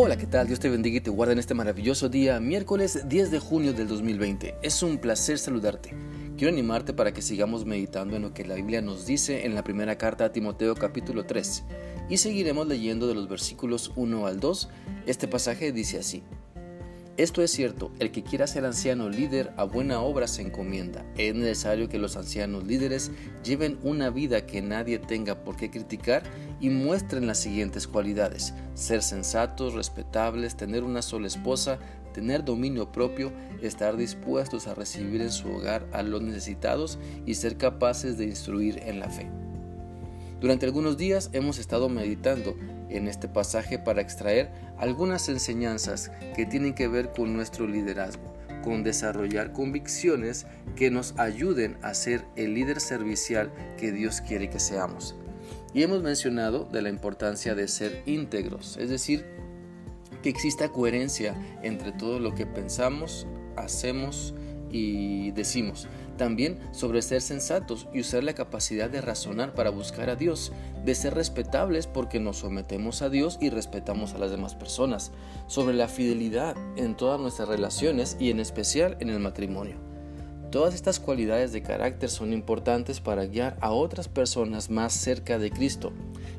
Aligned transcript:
Hola, 0.00 0.16
¿qué 0.16 0.28
tal? 0.28 0.46
Dios 0.46 0.60
te 0.60 0.68
bendiga 0.68 0.98
y 0.98 1.00
te 1.00 1.10
guarde 1.10 1.32
en 1.32 1.40
este 1.40 1.54
maravilloso 1.54 2.08
día, 2.08 2.38
miércoles 2.38 3.08
10 3.08 3.32
de 3.32 3.40
junio 3.40 3.72
del 3.72 3.88
2020. 3.88 4.54
Es 4.62 4.84
un 4.84 4.98
placer 4.98 5.40
saludarte. 5.40 5.92
Quiero 6.36 6.52
animarte 6.52 6.92
para 6.92 7.12
que 7.12 7.20
sigamos 7.20 7.64
meditando 7.64 8.14
en 8.14 8.22
lo 8.22 8.32
que 8.32 8.46
la 8.46 8.54
Biblia 8.54 8.80
nos 8.80 9.06
dice 9.06 9.44
en 9.44 9.56
la 9.56 9.64
primera 9.64 9.98
carta 9.98 10.26
a 10.26 10.32
Timoteo 10.32 10.76
capítulo 10.76 11.26
3 11.26 11.64
y 12.08 12.18
seguiremos 12.18 12.68
leyendo 12.68 13.08
de 13.08 13.16
los 13.16 13.28
versículos 13.28 13.90
1 13.96 14.24
al 14.28 14.38
2. 14.38 14.68
Este 15.06 15.26
pasaje 15.26 15.72
dice 15.72 15.98
así. 15.98 16.22
Esto 17.18 17.42
es 17.42 17.50
cierto, 17.50 17.90
el 17.98 18.12
que 18.12 18.22
quiera 18.22 18.46
ser 18.46 18.64
anciano 18.64 19.08
líder 19.08 19.52
a 19.56 19.64
buena 19.64 20.00
obra 20.00 20.28
se 20.28 20.40
encomienda. 20.40 21.04
Es 21.16 21.34
necesario 21.34 21.88
que 21.88 21.98
los 21.98 22.16
ancianos 22.16 22.64
líderes 22.64 23.10
lleven 23.42 23.76
una 23.82 24.08
vida 24.08 24.46
que 24.46 24.62
nadie 24.62 25.00
tenga 25.00 25.42
por 25.42 25.56
qué 25.56 25.68
criticar 25.68 26.22
y 26.60 26.70
muestren 26.70 27.26
las 27.26 27.40
siguientes 27.40 27.88
cualidades. 27.88 28.54
Ser 28.74 29.02
sensatos, 29.02 29.74
respetables, 29.74 30.56
tener 30.56 30.84
una 30.84 31.02
sola 31.02 31.26
esposa, 31.26 31.80
tener 32.14 32.44
dominio 32.44 32.92
propio, 32.92 33.32
estar 33.62 33.96
dispuestos 33.96 34.68
a 34.68 34.76
recibir 34.76 35.20
en 35.20 35.32
su 35.32 35.50
hogar 35.50 35.88
a 35.92 36.04
los 36.04 36.22
necesitados 36.22 37.00
y 37.26 37.34
ser 37.34 37.56
capaces 37.56 38.16
de 38.16 38.26
instruir 38.26 38.78
en 38.86 39.00
la 39.00 39.10
fe. 39.10 39.28
Durante 40.40 40.66
algunos 40.66 40.96
días 40.96 41.30
hemos 41.32 41.58
estado 41.58 41.88
meditando 41.88 42.54
en 42.90 43.08
este 43.08 43.28
pasaje 43.28 43.78
para 43.78 44.00
extraer 44.00 44.50
algunas 44.76 45.28
enseñanzas 45.28 46.10
que 46.34 46.46
tienen 46.46 46.74
que 46.74 46.88
ver 46.88 47.12
con 47.12 47.34
nuestro 47.34 47.66
liderazgo, 47.66 48.34
con 48.62 48.82
desarrollar 48.82 49.52
convicciones 49.52 50.46
que 50.76 50.90
nos 50.90 51.14
ayuden 51.18 51.76
a 51.82 51.94
ser 51.94 52.24
el 52.36 52.54
líder 52.54 52.80
servicial 52.80 53.52
que 53.76 53.92
Dios 53.92 54.20
quiere 54.20 54.50
que 54.50 54.60
seamos. 54.60 55.14
Y 55.74 55.82
hemos 55.82 56.02
mencionado 56.02 56.64
de 56.64 56.82
la 56.82 56.88
importancia 56.88 57.54
de 57.54 57.68
ser 57.68 58.02
íntegros, 58.06 58.76
es 58.78 58.90
decir, 58.90 59.24
que 60.22 60.30
exista 60.30 60.70
coherencia 60.70 61.34
entre 61.62 61.92
todo 61.92 62.18
lo 62.18 62.34
que 62.34 62.46
pensamos, 62.46 63.26
hacemos 63.56 64.34
y 64.70 65.30
decimos. 65.32 65.88
También 66.18 66.58
sobre 66.72 67.00
ser 67.00 67.22
sensatos 67.22 67.86
y 67.94 68.00
usar 68.00 68.24
la 68.24 68.34
capacidad 68.34 68.90
de 68.90 69.00
razonar 69.00 69.54
para 69.54 69.70
buscar 69.70 70.10
a 70.10 70.16
Dios, 70.16 70.52
de 70.84 70.96
ser 70.96 71.14
respetables 71.14 71.86
porque 71.86 72.18
nos 72.18 72.38
sometemos 72.38 73.02
a 73.02 73.08
Dios 73.08 73.38
y 73.40 73.50
respetamos 73.50 74.14
a 74.14 74.18
las 74.18 74.32
demás 74.32 74.56
personas, 74.56 75.12
sobre 75.46 75.74
la 75.74 75.86
fidelidad 75.86 76.56
en 76.76 76.96
todas 76.96 77.20
nuestras 77.20 77.48
relaciones 77.48 78.16
y 78.18 78.30
en 78.30 78.40
especial 78.40 78.96
en 78.98 79.10
el 79.10 79.20
matrimonio. 79.20 79.76
Todas 80.50 80.74
estas 80.74 80.98
cualidades 80.98 81.52
de 81.52 81.62
carácter 81.62 82.08
son 82.08 82.32
importantes 82.32 83.00
para 83.00 83.26
guiar 83.26 83.56
a 83.60 83.70
otras 83.70 84.08
personas 84.08 84.70
más 84.70 84.94
cerca 84.94 85.38
de 85.38 85.50
Cristo. 85.50 85.92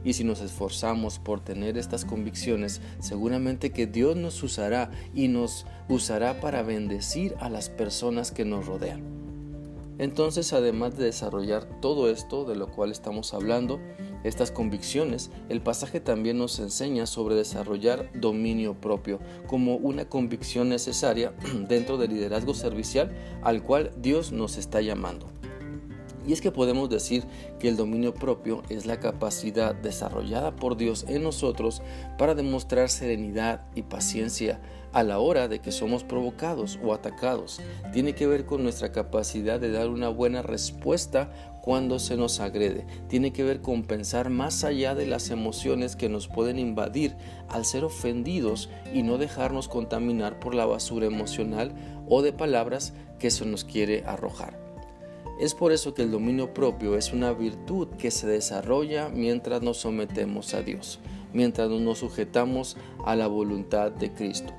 Y 0.03 0.13
si 0.13 0.23
nos 0.23 0.41
esforzamos 0.41 1.19
por 1.19 1.41
tener 1.41 1.77
estas 1.77 2.05
convicciones, 2.05 2.81
seguramente 2.99 3.69
que 3.69 3.85
Dios 3.85 4.17
nos 4.17 4.41
usará 4.43 4.89
y 5.13 5.27
nos 5.27 5.65
usará 5.87 6.41
para 6.41 6.63
bendecir 6.63 7.35
a 7.39 7.49
las 7.49 7.69
personas 7.69 8.31
que 8.31 8.45
nos 8.45 8.65
rodean. 8.65 9.18
Entonces, 9.99 10.53
además 10.53 10.97
de 10.97 11.05
desarrollar 11.05 11.65
todo 11.81 12.09
esto 12.09 12.45
de 12.45 12.55
lo 12.55 12.71
cual 12.71 12.91
estamos 12.91 13.33
hablando, 13.33 13.79
estas 14.23 14.51
convicciones, 14.51 15.29
el 15.49 15.61
pasaje 15.61 15.99
también 15.99 16.37
nos 16.37 16.59
enseña 16.59 17.05
sobre 17.05 17.35
desarrollar 17.35 18.09
dominio 18.13 18.73
propio 18.73 19.19
como 19.47 19.75
una 19.75 20.05
convicción 20.09 20.69
necesaria 20.69 21.33
dentro 21.67 21.97
del 21.97 22.11
liderazgo 22.11 22.53
servicial 22.53 23.11
al 23.43 23.61
cual 23.61 23.91
Dios 23.97 24.31
nos 24.31 24.57
está 24.57 24.81
llamando. 24.81 25.38
Y 26.29 26.33
es 26.33 26.41
que 26.41 26.51
podemos 26.51 26.91
decir 26.91 27.23
que 27.57 27.69
el 27.69 27.75
dominio 27.75 28.13
propio 28.13 28.61
es 28.69 28.85
la 28.85 28.99
capacidad 28.99 29.73
desarrollada 29.73 30.55
por 30.55 30.77
Dios 30.77 31.03
en 31.07 31.23
nosotros 31.23 31.81
para 32.19 32.35
demostrar 32.35 32.89
serenidad 32.89 33.65
y 33.73 33.81
paciencia 33.81 34.61
a 34.93 35.01
la 35.01 35.17
hora 35.17 35.47
de 35.47 35.57
que 35.57 35.71
somos 35.71 36.03
provocados 36.03 36.77
o 36.83 36.93
atacados. 36.93 37.59
Tiene 37.93 38.13
que 38.13 38.27
ver 38.27 38.45
con 38.45 38.61
nuestra 38.61 38.91
capacidad 38.91 39.59
de 39.59 39.71
dar 39.71 39.89
una 39.89 40.09
buena 40.09 40.43
respuesta 40.43 41.31
cuando 41.63 41.97
se 41.97 42.15
nos 42.15 42.39
agrede. 42.39 42.85
Tiene 43.07 43.33
que 43.33 43.43
ver 43.43 43.61
con 43.61 43.81
pensar 43.81 44.29
más 44.29 44.63
allá 44.63 44.93
de 44.93 45.07
las 45.07 45.31
emociones 45.31 45.95
que 45.95 46.09
nos 46.09 46.27
pueden 46.27 46.59
invadir 46.59 47.15
al 47.47 47.65
ser 47.65 47.83
ofendidos 47.83 48.69
y 48.93 49.01
no 49.01 49.17
dejarnos 49.17 49.67
contaminar 49.67 50.39
por 50.39 50.53
la 50.53 50.67
basura 50.67 51.07
emocional 51.07 51.73
o 52.07 52.21
de 52.21 52.33
palabras 52.33 52.93
que 53.17 53.31
se 53.31 53.47
nos 53.47 53.63
quiere 53.63 54.03
arrojar. 54.05 54.58
Es 55.39 55.55
por 55.55 55.71
eso 55.71 55.93
que 55.93 56.01
el 56.01 56.11
dominio 56.11 56.53
propio 56.53 56.97
es 56.97 57.13
una 57.13 57.31
virtud 57.31 57.87
que 57.97 58.11
se 58.11 58.27
desarrolla 58.27 59.07
mientras 59.07 59.61
nos 59.61 59.77
sometemos 59.77 60.53
a 60.53 60.63
Dios, 60.63 60.99
mientras 61.33 61.69
nos 61.69 61.99
sujetamos 61.99 62.75
a 63.05 63.15
la 63.15 63.27
voluntad 63.27 63.89
de 63.89 64.11
Cristo. 64.11 64.53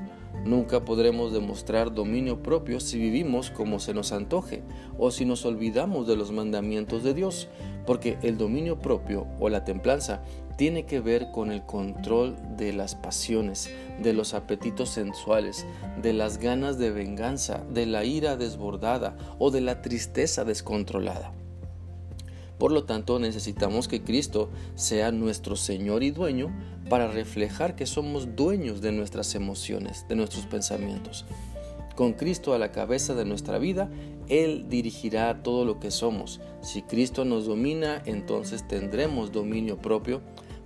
Nunca 0.46 0.82
podremos 0.86 1.34
demostrar 1.34 1.92
dominio 1.92 2.42
propio 2.42 2.80
si 2.80 2.98
vivimos 2.98 3.50
como 3.50 3.78
se 3.78 3.92
nos 3.92 4.10
antoje 4.12 4.62
o 4.96 5.10
si 5.10 5.26
nos 5.26 5.44
olvidamos 5.44 6.06
de 6.06 6.16
los 6.16 6.32
mandamientos 6.32 7.02
de 7.02 7.12
Dios, 7.12 7.48
porque 7.84 8.16
el 8.22 8.38
dominio 8.38 8.78
propio 8.78 9.26
o 9.38 9.50
la 9.50 9.66
templanza 9.66 10.22
tiene 10.60 10.84
que 10.84 11.00
ver 11.00 11.30
con 11.30 11.50
el 11.50 11.64
control 11.64 12.36
de 12.58 12.74
las 12.74 12.94
pasiones, 12.94 13.70
de 14.02 14.12
los 14.12 14.34
apetitos 14.34 14.90
sensuales, 14.90 15.64
de 16.02 16.12
las 16.12 16.36
ganas 16.36 16.76
de 16.76 16.90
venganza, 16.90 17.64
de 17.72 17.86
la 17.86 18.04
ira 18.04 18.36
desbordada 18.36 19.16
o 19.38 19.50
de 19.50 19.62
la 19.62 19.80
tristeza 19.80 20.44
descontrolada. 20.44 21.32
Por 22.58 22.72
lo 22.72 22.84
tanto, 22.84 23.18
necesitamos 23.18 23.88
que 23.88 24.02
Cristo 24.02 24.50
sea 24.74 25.12
nuestro 25.12 25.56
Señor 25.56 26.02
y 26.02 26.10
dueño 26.10 26.54
para 26.90 27.10
reflejar 27.10 27.74
que 27.74 27.86
somos 27.86 28.36
dueños 28.36 28.82
de 28.82 28.92
nuestras 28.92 29.34
emociones, 29.34 30.04
de 30.10 30.16
nuestros 30.16 30.44
pensamientos. 30.44 31.24
Con 31.96 32.12
Cristo 32.12 32.52
a 32.52 32.58
la 32.58 32.70
cabeza 32.70 33.14
de 33.14 33.24
nuestra 33.24 33.58
vida, 33.58 33.88
Él 34.28 34.66
dirigirá 34.68 35.42
todo 35.42 35.64
lo 35.64 35.80
que 35.80 35.90
somos. 35.90 36.38
Si 36.60 36.82
Cristo 36.82 37.24
nos 37.24 37.46
domina, 37.46 38.02
entonces 38.04 38.68
tendremos 38.68 39.32
dominio 39.32 39.78
propio 39.78 40.20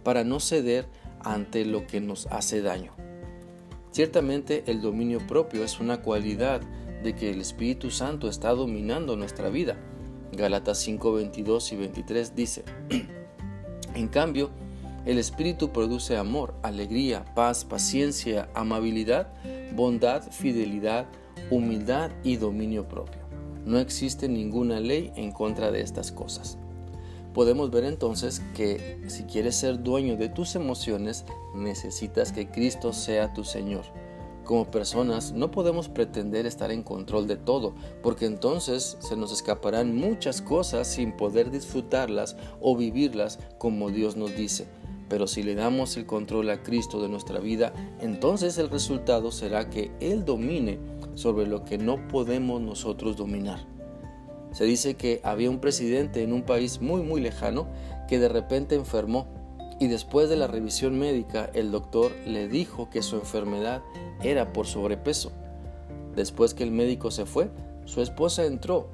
para 0.04 0.22
no 0.22 0.38
ceder 0.38 0.86
ante 1.20 1.64
lo 1.64 1.86
que 1.86 2.00
nos 2.00 2.26
hace 2.26 2.62
daño. 2.62 2.92
Ciertamente 3.90 4.64
el 4.66 4.80
dominio 4.80 5.18
propio 5.26 5.64
es 5.64 5.80
una 5.80 6.02
cualidad 6.02 6.60
de 7.02 7.14
que 7.14 7.30
el 7.30 7.40
Espíritu 7.40 7.90
Santo 7.90 8.28
está 8.28 8.50
dominando 8.50 9.16
nuestra 9.16 9.48
vida. 9.48 9.76
Galatas 10.32 10.78
5, 10.78 11.12
22 11.12 11.72
y 11.72 11.76
23 11.76 12.34
dice, 12.34 12.64
en 13.94 14.08
cambio, 14.08 14.50
el 15.06 15.18
Espíritu 15.18 15.70
produce 15.70 16.16
amor, 16.16 16.54
alegría, 16.62 17.24
paz, 17.34 17.64
paciencia, 17.64 18.48
amabilidad, 18.54 19.32
bondad, 19.74 20.22
fidelidad, 20.30 21.06
humildad 21.50 22.10
y 22.24 22.36
dominio 22.36 22.88
propio. 22.88 23.20
No 23.66 23.78
existe 23.78 24.28
ninguna 24.28 24.80
ley 24.80 25.12
en 25.14 25.30
contra 25.30 25.70
de 25.70 25.82
estas 25.82 26.10
cosas. 26.10 26.58
Podemos 27.34 27.72
ver 27.72 27.82
entonces 27.82 28.40
que 28.54 29.00
si 29.08 29.24
quieres 29.24 29.56
ser 29.56 29.82
dueño 29.82 30.16
de 30.16 30.28
tus 30.28 30.54
emociones, 30.54 31.24
necesitas 31.52 32.30
que 32.30 32.48
Cristo 32.48 32.92
sea 32.92 33.34
tu 33.34 33.42
Señor. 33.42 33.84
Como 34.44 34.70
personas 34.70 35.32
no 35.32 35.50
podemos 35.50 35.88
pretender 35.88 36.46
estar 36.46 36.70
en 36.70 36.84
control 36.84 37.26
de 37.26 37.36
todo, 37.36 37.74
porque 38.04 38.26
entonces 38.26 38.96
se 39.00 39.16
nos 39.16 39.32
escaparán 39.32 39.96
muchas 39.96 40.42
cosas 40.42 40.86
sin 40.86 41.10
poder 41.10 41.50
disfrutarlas 41.50 42.36
o 42.60 42.76
vivirlas 42.76 43.40
como 43.58 43.90
Dios 43.90 44.16
nos 44.16 44.36
dice. 44.36 44.68
Pero 45.08 45.26
si 45.26 45.42
le 45.42 45.56
damos 45.56 45.96
el 45.96 46.06
control 46.06 46.50
a 46.50 46.62
Cristo 46.62 47.02
de 47.02 47.08
nuestra 47.08 47.40
vida, 47.40 47.72
entonces 48.00 48.58
el 48.58 48.70
resultado 48.70 49.32
será 49.32 49.70
que 49.70 49.90
Él 49.98 50.24
domine 50.24 50.78
sobre 51.14 51.48
lo 51.48 51.64
que 51.64 51.78
no 51.78 52.06
podemos 52.06 52.60
nosotros 52.60 53.16
dominar. 53.16 53.74
Se 54.54 54.64
dice 54.64 54.94
que 54.94 55.20
había 55.24 55.50
un 55.50 55.58
presidente 55.58 56.22
en 56.22 56.32
un 56.32 56.42
país 56.42 56.80
muy 56.80 57.02
muy 57.02 57.20
lejano 57.20 57.66
que 58.08 58.20
de 58.20 58.28
repente 58.28 58.76
enfermó 58.76 59.26
y 59.80 59.88
después 59.88 60.28
de 60.28 60.36
la 60.36 60.46
revisión 60.46 60.96
médica 60.96 61.50
el 61.54 61.72
doctor 61.72 62.12
le 62.24 62.46
dijo 62.46 62.88
que 62.88 63.02
su 63.02 63.16
enfermedad 63.16 63.82
era 64.22 64.52
por 64.52 64.66
sobrepeso. 64.66 65.32
Después 66.14 66.54
que 66.54 66.62
el 66.62 66.70
médico 66.70 67.10
se 67.10 67.26
fue, 67.26 67.50
su 67.84 68.00
esposa 68.00 68.46
entró. 68.46 68.88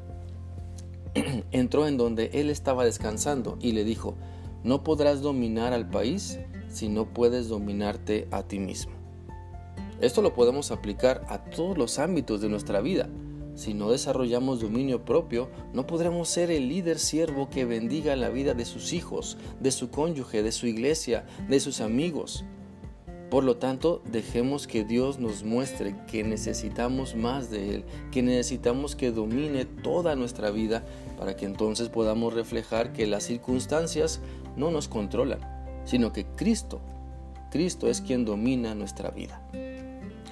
entró 1.53 1.87
en 1.87 1.99
donde 1.99 2.31
él 2.33 2.49
estaba 2.49 2.87
descansando 2.87 3.59
y 3.61 3.73
le 3.73 3.85
dijo, 3.85 4.15
no 4.65 4.83
podrás 4.83 5.21
dominar 5.21 5.75
al 5.75 5.91
país 5.91 6.39
si 6.69 6.89
no 6.89 7.13
puedes 7.13 7.49
dominarte 7.49 8.29
a 8.31 8.45
ti 8.45 8.59
mismo. 8.59 8.93
Esto 10.01 10.23
lo 10.23 10.33
podemos 10.33 10.71
aplicar 10.71 11.23
a 11.29 11.45
todos 11.45 11.77
los 11.77 11.99
ámbitos 11.99 12.41
de 12.41 12.49
nuestra 12.49 12.81
vida. 12.81 13.11
Si 13.61 13.75
no 13.75 13.91
desarrollamos 13.91 14.63
dominio 14.63 15.05
propio, 15.05 15.51
no 15.75 15.87
podremos 15.87 16.31
ser 16.31 16.51
el 16.51 16.71
líder 16.71 16.99
siervo 16.99 17.51
que 17.51 17.67
bendiga 17.67 18.17
la 18.17 18.31
vida 18.31 18.55
de 18.55 18.65
sus 18.65 18.95
hijos, 18.95 19.37
de 19.61 19.71
su 19.71 19.91
cónyuge, 19.91 20.43
de 20.43 20.51
su 20.51 20.67
iglesia, 20.67 21.27
de 21.47 21.61
sus 21.61 21.83
amigos. 21.83 22.47
Por 23.29 23.45
lo 23.45 23.59
tanto, 23.59 24.01
dejemos 24.11 24.67
que 24.67 24.83
Dios 24.83 25.19
nos 25.19 25.45
muestre 25.45 25.95
que 26.11 26.25
necesitamos 26.25 27.15
más 27.15 27.51
de 27.51 27.75
Él, 27.75 27.85
que 28.11 28.23
necesitamos 28.23 28.97
que 28.97 29.11
domine 29.11 29.67
toda 29.67 30.17
nuestra 30.17 30.51
vida 30.51 30.83
para 31.19 31.37
que 31.37 31.45
entonces 31.45 31.91
podamos 31.91 32.33
reflejar 32.33 32.95
que 32.95 33.07
las 33.07 33.25
circunstancias 33.25 34.23
no 34.57 34.71
nos 34.71 34.89
controlan, 34.89 35.41
sino 35.85 36.15
que 36.15 36.25
Cristo 36.25 36.81
Cristo 37.51 37.89
es 37.89 38.01
quien 38.01 38.25
domina 38.25 38.75
nuestra 38.75 39.11
vida. 39.11 39.43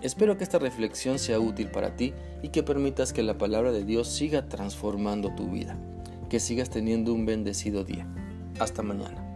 Espero 0.03 0.39
que 0.39 0.45
esta 0.45 0.59
reflexión 0.59 1.19
sea 1.19 1.41
útil 1.41 1.69
para 1.69 1.97
ti 1.97 2.15
y 2.43 2.49
que 2.49 2.63
permitas 2.63 3.13
que 3.13 3.23
la 3.23 3.37
palabra 3.37 3.73
de 3.73 3.85
Dios 3.85 4.09
siga 4.09 4.49
transformando 4.49 5.35
tu 5.35 5.51
vida. 5.51 5.77
Que 6.31 6.41
sigas 6.41 6.71
teniendo 6.71 7.13
un 7.13 7.27
bendecido 7.27 7.85
día. 7.85 8.07
Hasta 8.61 8.83
mañana. 8.83 9.28